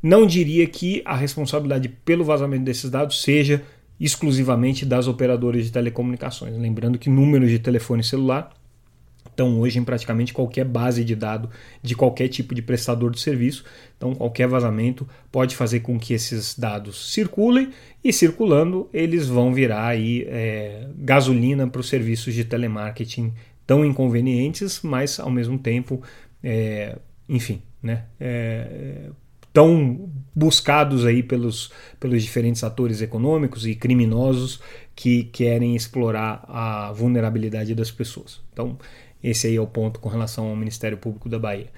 Não 0.00 0.24
diria 0.24 0.66
que 0.68 1.02
a 1.04 1.16
responsabilidade 1.16 1.88
pelo 1.88 2.22
vazamento 2.22 2.64
desses 2.64 2.88
dados 2.88 3.20
seja 3.22 3.62
exclusivamente 3.98 4.84
das 4.84 5.06
operadoras 5.08 5.64
de 5.64 5.72
telecomunicações. 5.72 6.56
Lembrando 6.56 6.98
que 6.98 7.08
números 7.08 7.50
de 7.50 7.58
telefone 7.58 8.02
celular 8.02 8.52
estão 9.36 9.60
hoje 9.60 9.78
em 9.78 9.84
praticamente 9.84 10.32
qualquer 10.32 10.64
base 10.64 11.04
de 11.04 11.14
dado 11.14 11.50
de 11.82 11.94
qualquer 11.94 12.28
tipo 12.28 12.54
de 12.54 12.62
prestador 12.62 13.10
de 13.10 13.20
serviço. 13.20 13.64
Então, 13.96 14.14
qualquer 14.14 14.48
vazamento 14.48 15.06
pode 15.30 15.54
fazer 15.54 15.80
com 15.80 15.98
que 15.98 16.14
esses 16.14 16.58
dados 16.58 17.12
circulem 17.12 17.70
e, 18.02 18.12
circulando, 18.12 18.88
eles 18.92 19.26
vão 19.26 19.52
virar 19.52 19.86
aí, 19.86 20.24
é, 20.28 20.88
gasolina 20.96 21.66
para 21.66 21.80
os 21.80 21.88
serviços 21.88 22.32
de 22.32 22.44
telemarketing 22.44 23.32
tão 23.66 23.84
inconvenientes, 23.84 24.80
mas 24.82 25.20
ao 25.20 25.30
mesmo 25.30 25.58
tempo, 25.58 26.00
é, 26.42 26.96
enfim, 27.28 27.60
né, 27.82 28.04
é, 28.18 29.10
tão 29.56 30.10
buscados 30.34 31.06
aí 31.06 31.22
pelos, 31.22 31.72
pelos 31.98 32.22
diferentes 32.22 32.62
atores 32.62 33.00
econômicos 33.00 33.66
e 33.66 33.74
criminosos 33.74 34.60
que 34.94 35.24
querem 35.24 35.74
explorar 35.74 36.44
a 36.46 36.92
vulnerabilidade 36.92 37.74
das 37.74 37.90
pessoas. 37.90 38.42
Então, 38.52 38.76
esse 39.24 39.46
aí 39.46 39.56
é 39.56 39.60
o 39.60 39.66
ponto 39.66 39.98
com 39.98 40.10
relação 40.10 40.48
ao 40.48 40.54
Ministério 40.54 40.98
Público 40.98 41.26
da 41.26 41.38
Bahia. 41.38 41.68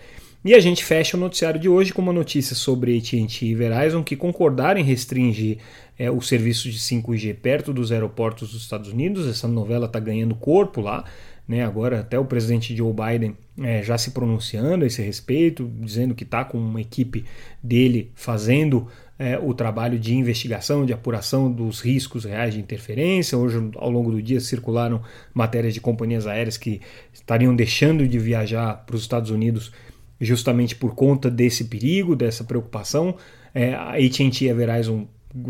E 0.45 0.55
a 0.55 0.59
gente 0.59 0.85
fecha 0.85 1.17
o 1.17 1.21
noticiário 1.21 1.61
de 1.61 1.69
hoje 1.69 1.93
com 1.93 2.03
uma 2.03 2.13
notícia 2.13 2.57
sobre 2.57 2.99
AT&T 2.99 3.47
e 3.47 3.55
Verizon 3.55 4.03
que 4.03 4.17
concordaram 4.17 4.81
em 4.81 4.85
restringir 4.85 5.59
é, 5.97 6.11
o 6.11 6.21
serviço 6.21 6.69
de 6.69 6.81
5G 6.81 7.37
perto 7.37 7.73
dos 7.73 7.93
aeroportos 7.93 8.51
dos 8.51 8.63
Estados 8.63 8.91
Unidos. 8.91 9.29
Essa 9.29 9.47
novela 9.47 9.87
está 9.87 10.01
ganhando 10.01 10.35
corpo 10.35 10.81
lá. 10.81 11.05
Né, 11.47 11.65
agora 11.65 12.01
até 12.01 12.19
o 12.19 12.25
presidente 12.25 12.77
Joe 12.77 12.93
Biden 12.93 13.37
é, 13.61 13.83
já 13.83 13.99
se 13.99 14.11
pronunciando 14.12 14.85
a 14.85 14.87
esse 14.87 15.03
respeito, 15.03 15.71
dizendo 15.81 16.15
que 16.15 16.25
está 16.25 16.45
com 16.45 16.59
uma 16.59 16.81
equipe 16.81 17.25
dele 17.62 18.11
fazendo 18.15 18.87
é, 19.19 19.38
o 19.38 19.53
trabalho 19.53 19.99
de 19.99 20.15
investigação, 20.15 20.87
de 20.87 20.93
apuração 20.93 21.50
dos 21.50 21.81
riscos 21.81 22.25
reais 22.25 22.55
de 22.55 22.61
interferência. 22.61 23.37
Hoje, 23.37 23.59
ao 23.77 23.91
longo 23.91 24.12
do 24.12 24.23
dia, 24.23 24.41
circularam 24.41 25.03
matérias 25.35 25.75
de 25.75 25.81
companhias 25.81 26.27
aéreas 26.27 26.57
que 26.57 26.81
estariam 27.12 27.55
deixando 27.55 28.07
de 28.07 28.19
viajar 28.19 28.85
para 28.87 28.95
os 28.95 29.03
Estados 29.03 29.31
Unidos 29.31 29.73
justamente 30.21 30.75
por 30.75 30.95
conta 30.95 31.31
desse 31.31 31.65
perigo, 31.65 32.15
dessa 32.15 32.45
preocupação. 32.45 33.17
É, 33.55 33.75
a 33.75 33.93
AT&T 33.95 34.45
e 34.45 34.50
a 34.50 34.55
Verizon 34.55 35.07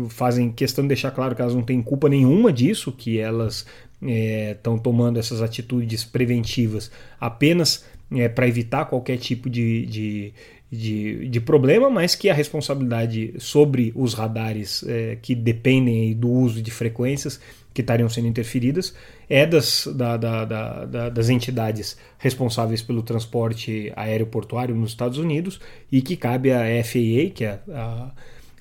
fazem 0.09 0.51
questão 0.51 0.83
de 0.83 0.89
deixar 0.89 1.11
claro 1.11 1.35
que 1.35 1.41
elas 1.41 1.55
não 1.55 1.61
têm 1.61 1.81
culpa 1.81 2.09
nenhuma 2.09 2.51
disso, 2.51 2.91
que 2.91 3.19
elas 3.19 3.65
estão 4.01 4.75
é, 4.75 4.79
tomando 4.79 5.19
essas 5.19 5.41
atitudes 5.41 6.05
preventivas 6.05 6.91
apenas 7.19 7.85
é, 8.11 8.27
para 8.27 8.47
evitar 8.47 8.85
qualquer 8.85 9.17
tipo 9.17 9.49
de, 9.49 9.85
de, 9.85 10.33
de, 10.71 11.29
de, 11.29 11.41
problema, 11.41 11.89
mas 11.89 12.15
que 12.15 12.29
a 12.29 12.33
responsabilidade 12.33 13.33
sobre 13.37 13.91
os 13.95 14.13
radares 14.13 14.83
é, 14.87 15.17
que 15.21 15.35
dependem 15.35 16.13
do 16.13 16.29
uso 16.29 16.61
de 16.61 16.71
frequências 16.71 17.39
que 17.73 17.81
estariam 17.81 18.09
sendo 18.09 18.27
interferidas 18.27 18.93
é 19.29 19.45
das, 19.45 19.87
da, 19.95 20.17
da, 20.17 20.45
da, 20.45 21.09
das 21.09 21.29
entidades 21.29 21.97
responsáveis 22.17 22.81
pelo 22.81 23.03
transporte 23.03 23.93
aéreo 23.95 24.25
portuário 24.25 24.75
nos 24.75 24.89
Estados 24.91 25.19
Unidos 25.19 25.59
e 25.91 26.01
que 26.01 26.17
cabe 26.17 26.51
à 26.51 26.61
FAA, 26.83 27.29
que 27.33 27.45
é 27.45 27.59
a, 27.71 27.79
a, 27.79 28.11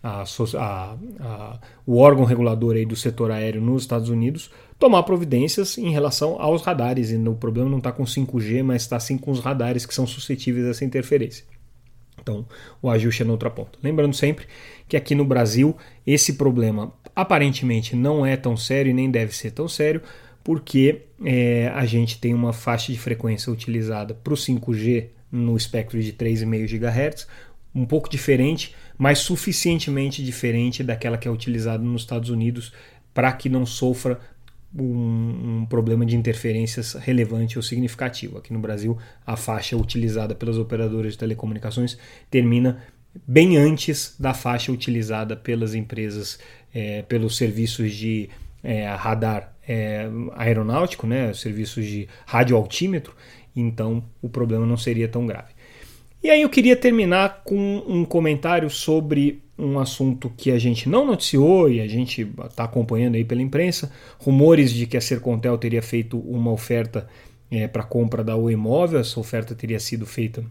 a, 0.02 1.66
o 1.86 1.98
órgão 1.98 2.24
regulador 2.24 2.76
aí 2.76 2.86
do 2.86 2.96
setor 2.96 3.30
aéreo 3.30 3.60
nos 3.60 3.82
Estados 3.82 4.08
Unidos, 4.08 4.50
tomar 4.78 5.02
providências 5.02 5.76
em 5.76 5.90
relação 5.90 6.40
aos 6.40 6.62
radares. 6.62 7.10
E 7.10 7.16
o 7.16 7.34
problema 7.34 7.68
não 7.68 7.78
está 7.78 7.90
com 7.90 8.04
5G, 8.04 8.62
mas 8.62 8.82
está 8.82 8.98
sim 9.00 9.18
com 9.18 9.30
os 9.30 9.40
radares 9.40 9.84
que 9.84 9.94
são 9.94 10.06
suscetíveis 10.06 10.66
a 10.66 10.70
essa 10.70 10.84
interferência. 10.84 11.44
Então, 12.20 12.44
o 12.82 12.90
ajuste 12.90 13.22
é 13.22 13.24
na 13.24 13.32
outra 13.32 13.50
ponta. 13.50 13.78
Lembrando 13.82 14.14
sempre 14.14 14.46
que 14.88 14.96
aqui 14.96 15.14
no 15.14 15.24
Brasil 15.24 15.76
esse 16.06 16.34
problema 16.34 16.92
aparentemente 17.14 17.96
não 17.96 18.24
é 18.24 18.36
tão 18.36 18.56
sério 18.56 18.90
e 18.90 18.94
nem 18.94 19.10
deve 19.10 19.34
ser 19.34 19.50
tão 19.50 19.68
sério, 19.68 20.02
porque 20.44 21.02
é, 21.24 21.70
a 21.74 21.84
gente 21.84 22.18
tem 22.18 22.34
uma 22.34 22.52
faixa 22.52 22.92
de 22.92 22.98
frequência 22.98 23.52
utilizada 23.52 24.14
para 24.14 24.32
o 24.32 24.36
5G 24.36 25.08
no 25.30 25.56
espectro 25.56 26.00
de 26.00 26.12
3,5 26.12 26.66
GHz, 26.66 27.26
um 27.78 27.86
pouco 27.86 28.10
diferente, 28.10 28.74
mas 28.96 29.20
suficientemente 29.20 30.24
diferente 30.24 30.82
daquela 30.82 31.16
que 31.16 31.28
é 31.28 31.30
utilizada 31.30 31.82
nos 31.82 32.02
Estados 32.02 32.28
Unidos 32.28 32.72
para 33.14 33.32
que 33.32 33.48
não 33.48 33.64
sofra 33.64 34.18
um, 34.76 35.60
um, 35.60 35.66
problema 35.66 36.04
de 36.04 36.16
interferências 36.16 36.94
relevante 36.94 37.56
ou 37.56 37.62
significativo. 37.62 38.36
Aqui 38.38 38.52
no 38.52 38.58
Brasil, 38.58 38.98
a 39.26 39.36
faixa 39.36 39.76
utilizada 39.76 40.34
pelas 40.34 40.58
operadoras 40.58 41.12
de 41.12 41.18
telecomunicações 41.18 41.96
termina 42.30 42.82
bem 43.26 43.56
antes 43.56 44.14
da 44.18 44.34
faixa 44.34 44.70
utilizada 44.70 45.36
pelas 45.36 45.74
empresas, 45.74 46.38
é, 46.74 47.02
pelos 47.02 47.36
serviços 47.36 47.94
de 47.94 48.28
é, 48.62 48.86
radar 48.88 49.54
é, 49.66 50.08
aeronáutico, 50.34 51.06
né, 51.06 51.32
serviços 51.32 51.84
de 51.86 52.08
radioaltímetro, 52.26 53.14
então 53.54 54.04
o 54.20 54.28
problema 54.28 54.66
não 54.66 54.76
seria 54.76 55.08
tão 55.08 55.26
grave. 55.26 55.57
E 56.22 56.30
aí 56.30 56.42
eu 56.42 56.48
queria 56.48 56.76
terminar 56.76 57.42
com 57.44 57.82
um 57.86 58.04
comentário 58.04 58.68
sobre 58.68 59.42
um 59.56 59.78
assunto 59.78 60.32
que 60.36 60.50
a 60.50 60.58
gente 60.58 60.88
não 60.88 61.06
noticiou 61.06 61.70
e 61.70 61.80
a 61.80 61.88
gente 61.88 62.28
está 62.46 62.64
acompanhando 62.64 63.16
aí 63.16 63.24
pela 63.24 63.42
imprensa, 63.42 63.90
rumores 64.18 64.72
de 64.72 64.86
que 64.86 64.96
a 64.96 65.00
Sercontel 65.00 65.56
teria 65.58 65.82
feito 65.82 66.18
uma 66.18 66.52
oferta 66.52 67.08
é, 67.50 67.66
para 67.66 67.82
compra 67.82 68.22
da 68.22 68.36
Oi 68.36 68.52
Imóvel, 68.52 69.00
essa 69.00 69.18
oferta 69.18 69.54
teria 69.54 69.80
sido 69.80 70.06
feita 70.06 70.44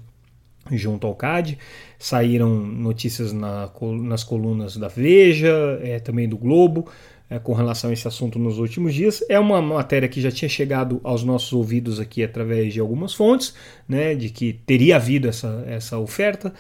junto 0.72 1.08
ao 1.08 1.16
CAD, 1.16 1.58
saíram 1.98 2.50
notícias 2.50 3.32
na, 3.32 3.72
nas 4.02 4.24
colunas 4.24 4.76
da 4.76 4.88
Veja, 4.88 5.80
é, 5.82 6.00
também 6.00 6.28
do 6.28 6.38
Globo, 6.38 6.88
é, 7.30 7.40
com 7.40 7.54
relação 7.54 7.90
a 7.90 7.94
esse 7.94 8.08
assunto 8.08 8.40
nos 8.40 8.58
últimos 8.58 8.94
dias. 8.94 9.24
É 9.30 9.40
uma 9.40 9.62
matéria 9.62 10.08
que 10.08 10.22
já 10.22 10.32
tinha 10.32 10.50
chegado 10.50 11.00
aos 11.04 11.24
nossos 11.24 11.52
ouvidos 11.54 12.00
aqui 12.00 12.24
através 12.24 12.74
de 12.74 12.80
algumas 12.80 13.14
fontes, 13.14 13.54
né, 13.88 14.16
de 14.16 14.30
que 14.30 14.54
teria 14.66 14.96
havido 14.96 15.28
essa, 15.28 15.64
essa 15.68 15.98
oferta. 15.98 16.54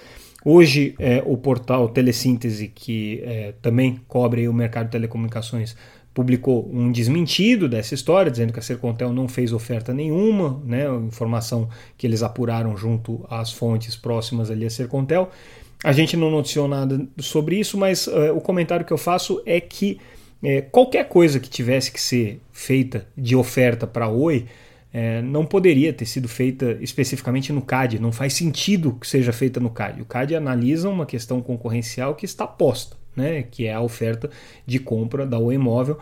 Hoje, 0.43 0.95
é, 0.99 1.21
o 1.25 1.35
portal 1.35 1.89
Telesíntese, 1.89 2.67
que 2.67 3.21
é, 3.23 3.53
também 3.61 3.99
cobre 4.07 4.47
o 4.47 4.53
mercado 4.53 4.85
de 4.85 4.91
telecomunicações, 4.91 5.75
publicou 6.13 6.67
um 6.73 6.91
desmentido 6.91 7.69
dessa 7.69 7.93
história, 7.93 8.31
dizendo 8.31 8.51
que 8.51 8.59
a 8.59 8.61
Sercontel 8.61 9.13
não 9.13 9.27
fez 9.27 9.53
oferta 9.53 9.93
nenhuma, 9.93 10.59
né, 10.65 10.85
informação 11.05 11.69
que 11.95 12.07
eles 12.07 12.23
apuraram 12.23 12.75
junto 12.75 13.23
às 13.29 13.51
fontes 13.51 13.95
próximas 13.95 14.49
ali 14.49 14.65
a 14.65 14.69
Sercontel. 14.69 15.29
A 15.83 15.91
gente 15.91 16.17
não 16.17 16.31
noticiou 16.31 16.67
nada 16.67 17.07
sobre 17.19 17.59
isso, 17.59 17.77
mas 17.77 18.07
uh, 18.07 18.35
o 18.35 18.41
comentário 18.41 18.83
que 18.83 18.91
eu 18.91 18.97
faço 18.97 19.41
é 19.45 19.61
que 19.61 19.99
é, 20.41 20.61
qualquer 20.61 21.07
coisa 21.07 21.39
que 21.39 21.49
tivesse 21.49 21.91
que 21.91 21.99
ser 21.99 22.41
feita 22.51 23.07
de 23.17 23.35
oferta 23.35 23.87
para 23.87 24.05
a 24.05 24.09
Oi 24.09 24.45
é, 24.93 25.21
não 25.21 25.45
poderia 25.45 25.91
ter 25.91 26.05
sido 26.05 26.27
feita 26.27 26.77
especificamente 26.81 27.51
no 27.51 27.61
CAD, 27.61 27.99
não 27.99 28.11
faz 28.11 28.33
sentido 28.33 28.93
que 28.93 29.07
seja 29.07 29.33
feita 29.33 29.59
no 29.59 29.69
CAD. 29.69 30.01
O 30.01 30.05
CAD 30.05 30.35
analisa 30.35 30.89
uma 30.89 31.05
questão 31.05 31.41
concorrencial 31.41 32.15
que 32.15 32.25
está 32.25 32.47
posta, 32.47 32.95
né, 33.15 33.43
que 33.43 33.65
é 33.65 33.73
a 33.73 33.81
oferta 33.81 34.29
de 34.65 34.79
compra 34.79 35.25
da 35.25 35.37
Oi 35.37 35.55
Imóvel 35.55 35.97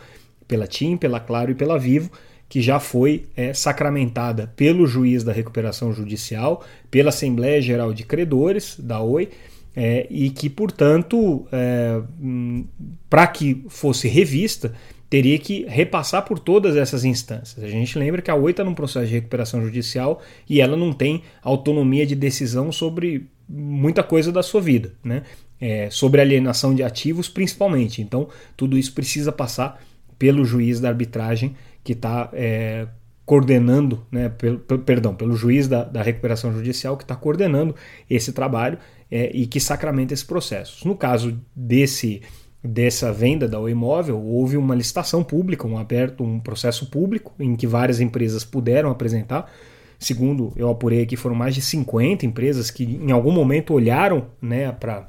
pela 0.47 0.67
TIM, 0.67 0.97
pela 0.97 1.19
Claro 1.19 1.51
e 1.51 1.55
pela 1.55 1.79
Vivo, 1.79 2.11
que 2.47 2.61
já 2.61 2.79
foi 2.79 3.25
é, 3.35 3.53
sacramentada 3.53 4.53
pelo 4.55 4.85
juiz 4.85 5.23
da 5.23 5.33
recuperação 5.33 5.91
judicial, 5.91 6.63
pela 6.91 7.09
Assembleia 7.09 7.61
Geral 7.61 7.93
de 7.93 8.03
Credores 8.03 8.75
da 8.79 9.01
Oi, 9.01 9.29
é, 9.75 10.07
e 10.09 10.29
que, 10.29 10.49
portanto, 10.49 11.45
é, 11.51 12.01
hum, 12.21 12.65
para 13.09 13.27
que 13.27 13.65
fosse 13.67 14.07
revista, 14.07 14.73
teria 15.09 15.37
que 15.37 15.65
repassar 15.67 16.25
por 16.25 16.39
todas 16.39 16.75
essas 16.75 17.03
instâncias. 17.03 17.63
A 17.63 17.67
gente 17.67 17.97
lembra 17.97 18.21
que 18.21 18.31
a 18.31 18.35
Oi 18.35 18.51
está 18.51 18.63
num 18.63 18.73
processo 18.73 19.07
de 19.07 19.13
recuperação 19.13 19.61
judicial 19.61 20.21
e 20.49 20.61
ela 20.61 20.75
não 20.75 20.91
tem 20.91 21.23
autonomia 21.43 22.05
de 22.05 22.15
decisão 22.15 22.71
sobre 22.71 23.27
muita 23.47 24.01
coisa 24.01 24.31
da 24.31 24.41
sua 24.41 24.61
vida, 24.61 24.93
né? 25.03 25.23
É, 25.61 25.89
sobre 25.89 26.19
alienação 26.19 26.75
de 26.75 26.83
ativos 26.83 27.29
principalmente. 27.29 28.01
Então, 28.01 28.27
tudo 28.57 28.77
isso 28.77 28.93
precisa 28.93 29.31
passar 29.31 29.81
pelo 30.17 30.43
juiz 30.43 30.79
da 30.79 30.89
arbitragem 30.89 31.55
que 31.83 31.93
está 31.93 32.29
é, 32.33 32.87
coordenando, 33.25 34.05
né, 34.11 34.29
pelo, 34.29 34.59
perdão, 34.59 35.15
pelo 35.15 35.35
juiz 35.35 35.67
da, 35.67 35.83
da 35.83 36.01
recuperação 36.01 36.53
judicial 36.53 36.95
que 36.95 37.03
está 37.03 37.15
coordenando 37.15 37.75
esse 38.09 38.31
trabalho 38.31 38.77
é, 39.09 39.31
e 39.33 39.47
que 39.47 39.59
sacramenta 39.59 40.13
esse 40.13 40.25
processo. 40.25 40.87
No 40.87 40.95
caso 40.95 41.39
desse 41.55 42.21
dessa 42.67 43.13
venda 43.13 43.47
da 43.47 43.59
imóvel, 43.69 44.19
houve 44.19 44.57
uma 44.57 44.73
licitação 44.73 45.23
pública, 45.23 45.67
um 45.67 45.77
aberto, 45.77 46.23
um 46.23 46.39
processo 46.39 46.89
público 46.89 47.31
em 47.39 47.55
que 47.55 47.67
várias 47.67 47.99
empresas 47.99 48.43
puderam 48.43 48.89
apresentar. 48.89 49.51
Segundo 49.99 50.51
eu 50.55 50.69
apurei 50.69 51.03
aqui, 51.03 51.15
foram 51.15 51.35
mais 51.35 51.53
de 51.53 51.61
50 51.61 52.25
empresas 52.25 52.71
que 52.71 52.83
em 52.83 53.11
algum 53.11 53.31
momento 53.31 53.73
olharam 53.73 54.27
né, 54.41 54.71
para 54.71 55.07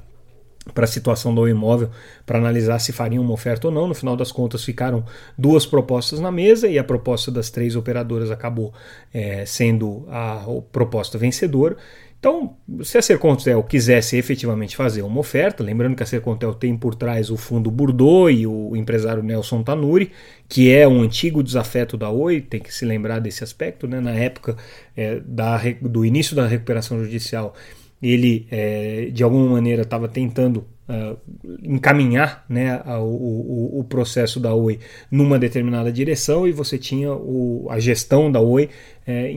para 0.73 0.85
a 0.85 0.87
situação 0.87 1.33
do 1.33 1.47
imóvel 1.47 1.89
para 2.25 2.37
analisar 2.37 2.79
se 2.79 2.91
fariam 2.91 3.23
uma 3.23 3.33
oferta 3.33 3.67
ou 3.67 3.73
não. 3.73 3.87
No 3.87 3.93
final 3.93 4.15
das 4.15 4.31
contas, 4.31 4.63
ficaram 4.63 5.03
duas 5.37 5.65
propostas 5.65 6.19
na 6.19 6.31
mesa 6.31 6.67
e 6.67 6.77
a 6.77 6.83
proposta 6.83 7.31
das 7.31 7.49
três 7.49 7.75
operadoras 7.75 8.31
acabou 8.31 8.73
é, 9.13 9.45
sendo 9.45 10.05
a 10.09 10.45
proposta 10.71 11.17
vencedora. 11.17 11.77
Então, 12.19 12.57
se 12.83 12.97
a 12.97 13.01
Sercontel 13.01 13.61
quisesse 13.61 14.17
efetivamente 14.17 14.75
fazer 14.75 15.03
uma 15.03 15.19
oferta, 15.19 15.63
lembrando 15.63 15.95
que 15.95 16.01
a 16.01 16.05
Sercontel 16.05 16.53
tem 16.53 16.75
por 16.75 16.95
trás 16.95 17.29
o 17.29 17.37
fundo 17.37 17.69
Bordeaux 17.69 18.31
e 18.31 18.47
o 18.47 18.75
empresário 18.75 19.21
Nelson 19.21 19.61
Tanuri, 19.61 20.11
que 20.49 20.73
é 20.73 20.87
um 20.87 21.01
antigo 21.01 21.43
desafeto 21.43 21.95
da 21.95 22.09
Oi, 22.09 22.41
tem 22.41 22.59
que 22.59 22.73
se 22.73 22.85
lembrar 22.85 23.19
desse 23.19 23.43
aspecto, 23.43 23.87
né? 23.87 23.99
na 23.99 24.11
época 24.11 24.57
é, 24.95 25.19
da, 25.23 25.61
do 25.79 26.03
início 26.03 26.35
da 26.35 26.47
recuperação 26.47 27.03
judicial, 27.03 27.53
ele 28.01 28.47
é, 28.51 29.09
de 29.11 29.23
alguma 29.23 29.51
maneira 29.51 29.81
estava 29.81 30.07
tentando 30.07 30.65
uh, 30.87 31.17
encaminhar 31.63 32.45
né, 32.47 32.81
o, 32.99 33.01
o, 33.01 33.79
o, 33.79 33.83
processo 33.83 34.39
da 34.39 34.53
Oi 34.53 34.79
numa 35.09 35.37
determinada 35.39 35.91
direção 35.91 36.47
e 36.47 36.51
você 36.51 36.77
tinha 36.77 37.11
o, 37.11 37.67
a 37.69 37.79
gestão 37.79 38.31
da 38.31 38.39
Oi 38.39 38.69
é, 39.05 39.31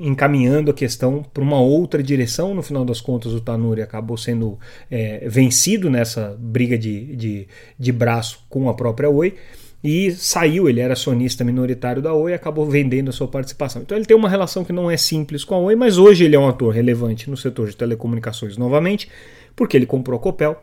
encaminhando 0.00 0.70
a 0.70 0.74
questão 0.74 1.22
para 1.22 1.42
uma 1.42 1.60
outra 1.60 2.02
direção. 2.02 2.54
No 2.54 2.62
final 2.62 2.84
das 2.84 3.00
contas, 3.00 3.32
o 3.32 3.40
Tanuri 3.40 3.82
acabou 3.82 4.16
sendo 4.16 4.58
é, 4.90 5.28
vencido 5.28 5.90
nessa 5.90 6.36
briga 6.38 6.78
de, 6.78 7.14
de, 7.14 7.48
de 7.78 7.92
braço 7.92 8.44
com 8.48 8.68
a 8.68 8.74
própria 8.74 9.08
Oi 9.08 9.34
e 9.82 10.10
saiu, 10.10 10.68
ele 10.68 10.80
era 10.80 10.94
acionista 10.94 11.44
minoritário 11.44 12.02
da 12.02 12.12
Oi 12.12 12.32
e 12.32 12.34
acabou 12.34 12.68
vendendo 12.68 13.10
a 13.10 13.12
sua 13.12 13.28
participação. 13.28 13.82
Então 13.82 13.96
ele 13.96 14.06
tem 14.06 14.16
uma 14.16 14.28
relação 14.28 14.64
que 14.64 14.72
não 14.72 14.90
é 14.90 14.96
simples 14.96 15.44
com 15.44 15.54
a 15.54 15.58
Oi, 15.58 15.76
mas 15.76 15.98
hoje 15.98 16.24
ele 16.24 16.34
é 16.34 16.38
um 16.38 16.48
ator 16.48 16.74
relevante 16.74 17.30
no 17.30 17.36
setor 17.36 17.68
de 17.68 17.76
telecomunicações 17.76 18.56
novamente, 18.56 19.08
porque 19.54 19.76
ele 19.76 19.86
comprou 19.86 20.18
a 20.18 20.22
Copel 20.22 20.60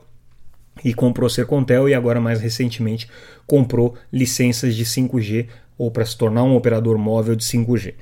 e 0.83 0.93
comprou 0.93 1.29
Sercontel 1.29 1.87
e 1.87 1.93
agora 1.93 2.19
mais 2.19 2.41
recentemente 2.41 3.09
comprou 3.47 3.95
licenças 4.11 4.75
de 4.75 4.83
5G 4.83 5.47
ou 5.77 5.89
para 5.89 6.05
se 6.05 6.17
tornar 6.17 6.43
um 6.43 6.55
operador 6.55 6.97
móvel 6.97 7.35
de 7.35 7.45
5G. 7.45 7.93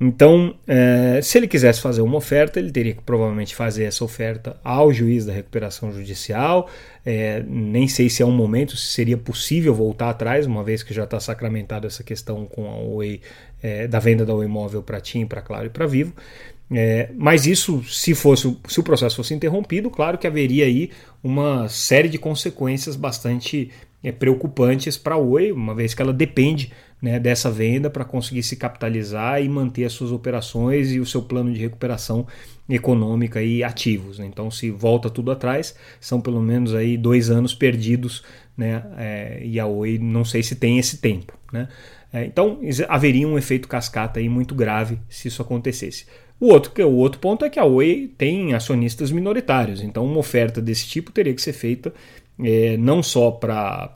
Então, 0.00 0.54
é, 0.64 1.20
se 1.20 1.36
ele 1.36 1.48
quisesse 1.48 1.80
fazer 1.80 2.02
uma 2.02 2.16
oferta, 2.16 2.60
ele 2.60 2.70
teria 2.70 2.94
que 2.94 3.02
provavelmente 3.02 3.54
fazer 3.54 3.84
essa 3.84 4.04
oferta 4.04 4.56
ao 4.62 4.92
juiz 4.92 5.26
da 5.26 5.32
recuperação 5.32 5.90
judicial. 5.92 6.70
É, 7.04 7.42
nem 7.44 7.88
sei 7.88 8.08
se 8.08 8.22
é 8.22 8.26
um 8.26 8.30
momento, 8.30 8.76
se 8.76 8.92
seria 8.92 9.16
possível 9.16 9.74
voltar 9.74 10.10
atrás, 10.10 10.46
uma 10.46 10.62
vez 10.62 10.84
que 10.84 10.94
já 10.94 11.02
está 11.02 11.18
sacramentada 11.18 11.88
essa 11.88 12.04
questão 12.04 12.46
com 12.46 12.70
a 12.70 12.76
Oi, 12.76 13.20
é, 13.60 13.88
da 13.88 13.98
venda 13.98 14.24
da 14.24 14.32
Oi 14.34 14.44
Imóvel 14.44 14.84
para 14.84 15.00
TIM, 15.00 15.26
para 15.26 15.42
Claro 15.42 15.66
e 15.66 15.70
para 15.70 15.86
Vivo. 15.86 16.14
É, 16.70 17.10
mas 17.16 17.46
isso, 17.46 17.82
se 17.84 18.14
fosse, 18.14 18.56
se 18.68 18.78
o 18.78 18.82
processo 18.82 19.16
fosse 19.16 19.34
interrompido, 19.34 19.90
claro 19.90 20.18
que 20.18 20.26
haveria 20.26 20.66
aí 20.66 20.90
uma 21.24 21.68
série 21.68 22.08
de 22.08 22.18
consequências 22.18 22.94
bastante 22.94 23.70
é, 24.04 24.12
preocupantes 24.12 24.96
para 24.96 25.16
a 25.16 25.18
Oi, 25.18 25.50
uma 25.50 25.74
vez 25.74 25.92
que 25.92 26.02
ela 26.02 26.12
depende 26.12 26.70
né, 27.00 27.18
dessa 27.18 27.50
venda 27.50 27.88
para 27.88 28.04
conseguir 28.04 28.42
se 28.42 28.56
capitalizar 28.56 29.42
e 29.42 29.48
manter 29.48 29.84
as 29.84 29.92
suas 29.92 30.10
operações 30.12 30.92
e 30.92 30.98
o 30.98 31.06
seu 31.06 31.22
plano 31.22 31.52
de 31.52 31.60
recuperação 31.60 32.26
econômica 32.68 33.42
e 33.42 33.62
ativos. 33.62 34.18
Né? 34.18 34.26
Então, 34.26 34.50
se 34.50 34.70
volta 34.70 35.08
tudo 35.08 35.30
atrás, 35.30 35.74
são 36.00 36.20
pelo 36.20 36.40
menos 36.40 36.74
aí 36.74 36.96
dois 36.96 37.30
anos 37.30 37.54
perdidos, 37.54 38.22
né? 38.56 38.82
É, 38.96 39.40
e 39.44 39.60
a 39.60 39.66
Oi 39.66 39.98
não 39.98 40.24
sei 40.24 40.42
se 40.42 40.56
tem 40.56 40.78
esse 40.78 40.98
tempo. 40.98 41.32
Né? 41.52 41.68
É, 42.12 42.24
então, 42.24 42.60
haveria 42.88 43.28
um 43.28 43.38
efeito 43.38 43.68
cascata 43.68 44.18
aí 44.18 44.28
muito 44.28 44.54
grave 44.54 44.98
se 45.08 45.28
isso 45.28 45.40
acontecesse. 45.40 46.06
O 46.40 46.52
outro, 46.52 46.72
o 46.86 46.96
outro 46.96 47.20
ponto 47.20 47.44
é 47.44 47.50
que 47.50 47.58
a 47.58 47.64
Oi 47.64 48.12
tem 48.16 48.54
acionistas 48.54 49.10
minoritários, 49.10 49.82
então 49.82 50.04
uma 50.04 50.18
oferta 50.18 50.60
desse 50.60 50.86
tipo 50.86 51.10
teria 51.10 51.34
que 51.34 51.42
ser 51.42 51.52
feita 51.52 51.92
é, 52.40 52.76
não 52.76 53.02
só 53.02 53.30
para 53.30 53.90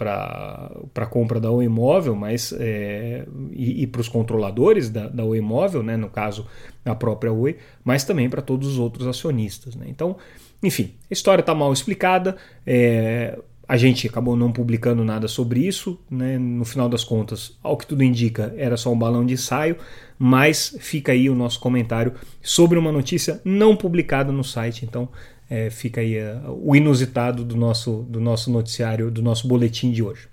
a 0.95 1.07
compra 1.07 1.39
da 1.39 1.51
Oi 1.51 1.67
Imóvel, 1.67 2.17
mas 2.17 2.53
é, 2.59 3.25
e, 3.53 3.83
e 3.83 3.87
para 3.87 4.01
os 4.01 4.09
controladores 4.09 4.91
da, 4.91 5.09
da 5.09 5.25
Oi 5.25 5.39
Imóvel, 5.39 5.83
né, 5.83 5.97
no 5.97 6.09
caso 6.09 6.47
a 6.85 6.95
própria 6.95 7.33
Oi, 7.33 7.57
mas 7.85 8.05
também 8.05 8.29
para 8.29 8.43
todos 8.43 8.69
os 8.69 8.79
outros 8.79 9.07
acionistas. 9.07 9.77
Né? 9.77 9.87
Então, 9.89 10.17
enfim, 10.63 10.93
a 11.11 11.13
história 11.13 11.41
está 11.41 11.55
mal 11.55 11.73
explicada. 11.73 12.37
É, 12.67 13.39
a 13.69 13.77
gente 13.77 14.07
acabou 14.09 14.37
não 14.37 14.53
publicando 14.53 15.05
nada 15.05 15.29
sobre 15.29 15.61
isso, 15.61 15.99
né? 16.11 16.37
no 16.37 16.65
final 16.65 16.89
das 16.89 17.05
contas, 17.05 17.57
ao 17.63 17.77
que 17.77 17.87
tudo 17.87 18.03
indica, 18.03 18.53
era 18.57 18.77
só 18.77 18.93
um 18.93 18.99
balão 18.99 19.25
de 19.25 19.35
ensaio, 19.35 19.77
mas 20.19 20.77
fica 20.81 21.13
aí 21.13 21.31
o 21.31 21.35
nosso 21.35 21.61
comentário 21.61 22.13
sobre 22.43 22.79
uma 22.79 22.91
notícia 22.91 23.41
não 23.45 23.77
publicada 23.77 24.33
no 24.33 24.43
site. 24.43 24.85
Então, 24.85 25.09
é, 25.53 25.69
fica 25.69 26.01
aí 26.01 26.17
uh, 26.19 26.59
o 26.63 26.75
inusitado 26.75 27.45
do 27.45 27.55
nosso, 27.55 28.07
do 28.09 28.19
nosso 28.19 28.51
noticiário, 28.51 29.11
do 29.11 29.21
nosso 29.21 29.47
boletim 29.47 29.93
de 29.93 30.03
hoje. 30.03 30.27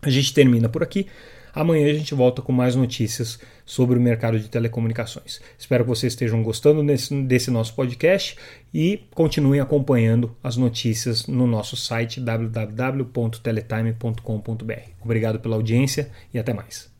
A 0.00 0.08
gente 0.08 0.32
termina 0.32 0.66
por 0.66 0.82
aqui. 0.82 1.06
Amanhã 1.52 1.90
a 1.90 1.92
gente 1.92 2.14
volta 2.14 2.40
com 2.40 2.52
mais 2.52 2.74
notícias 2.74 3.38
sobre 3.66 3.98
o 3.98 4.00
mercado 4.00 4.40
de 4.40 4.48
telecomunicações. 4.48 5.42
Espero 5.58 5.84
que 5.84 5.90
vocês 5.90 6.14
estejam 6.14 6.42
gostando 6.42 6.82
desse, 6.82 7.14
desse 7.22 7.50
nosso 7.50 7.74
podcast 7.74 8.34
e 8.72 9.02
continuem 9.14 9.60
acompanhando 9.60 10.34
as 10.42 10.56
notícias 10.56 11.26
no 11.26 11.46
nosso 11.46 11.76
site 11.76 12.18
www.teletime.com.br. 12.18 14.90
Obrigado 15.02 15.38
pela 15.38 15.56
audiência 15.56 16.10
e 16.32 16.38
até 16.38 16.54
mais. 16.54 16.90